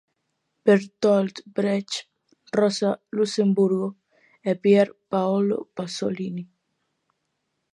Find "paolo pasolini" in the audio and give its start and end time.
5.11-6.43